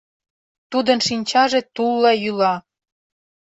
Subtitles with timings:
[0.71, 2.53] Тудын шинчаже тулла йӱла.